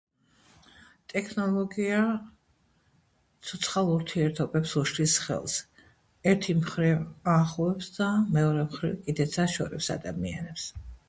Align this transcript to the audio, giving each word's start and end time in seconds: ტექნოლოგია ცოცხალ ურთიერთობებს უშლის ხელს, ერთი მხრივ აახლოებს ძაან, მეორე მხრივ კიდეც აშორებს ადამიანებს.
ტექნოლოგია 1.11 1.99
ცოცხალ 3.49 3.91
ურთიერთობებს 3.97 4.73
უშლის 4.81 5.19
ხელს, 5.27 5.59
ერთი 6.33 6.57
მხრივ 6.63 7.05
აახლოებს 7.35 7.91
ძაან, 7.99 8.25
მეორე 8.39 8.65
მხრივ 8.71 8.97
კიდეც 9.05 9.39
აშორებს 9.45 9.93
ადამიანებს. 9.99 10.67